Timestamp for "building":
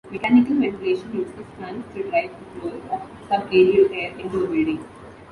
4.47-4.83